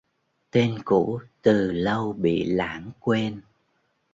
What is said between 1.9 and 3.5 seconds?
bị lãng quên